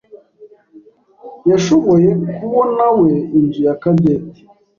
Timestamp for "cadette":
3.81-4.39